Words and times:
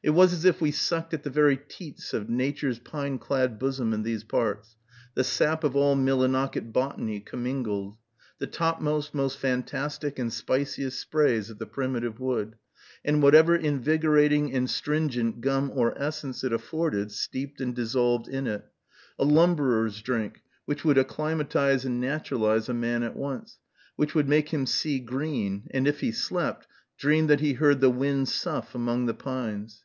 It 0.00 0.10
was 0.10 0.32
as 0.32 0.44
if 0.44 0.60
we 0.60 0.70
sucked 0.70 1.12
at 1.12 1.24
the 1.24 1.28
very 1.30 1.56
teats 1.56 2.14
of 2.14 2.30
Nature's 2.30 2.78
pine 2.78 3.18
clad 3.18 3.58
bosom 3.58 3.92
in 3.92 4.04
these 4.04 4.22
parts, 4.22 4.76
the 5.14 5.24
sap 5.24 5.64
of 5.64 5.74
all 5.74 5.96
Millinocket 5.96 6.72
botany 6.72 7.18
commingled, 7.18 7.96
the 8.38 8.46
topmost, 8.46 9.12
most 9.12 9.38
fantastic, 9.38 10.16
and 10.20 10.32
spiciest 10.32 11.00
sprays 11.00 11.50
of 11.50 11.58
the 11.58 11.66
primitive 11.66 12.20
wood, 12.20 12.54
and 13.04 13.20
whatever 13.24 13.56
invigorating 13.56 14.52
and 14.54 14.70
stringent 14.70 15.40
gum 15.40 15.72
or 15.74 16.00
essence 16.00 16.44
it 16.44 16.52
afforded 16.52 17.10
steeped 17.10 17.60
and 17.60 17.74
dissolved 17.74 18.28
in 18.28 18.46
it, 18.46 18.64
a 19.18 19.24
lumberer's 19.24 20.00
drink, 20.00 20.42
which 20.64 20.84
would 20.84 20.96
acclimate 20.96 21.56
and 21.84 22.00
naturalize 22.00 22.68
a 22.68 22.72
man 22.72 23.02
at 23.02 23.16
once, 23.16 23.58
which 23.96 24.14
would 24.14 24.28
make 24.28 24.50
him 24.50 24.64
see 24.64 25.00
green, 25.00 25.66
and, 25.72 25.88
if 25.88 25.98
he 25.98 26.12
slept, 26.12 26.68
dream 26.96 27.26
that 27.26 27.40
he 27.40 27.54
heard 27.54 27.80
the 27.80 27.90
wind 27.90 28.28
sough 28.28 28.64
among 28.74 29.06
the 29.06 29.14
pines. 29.14 29.84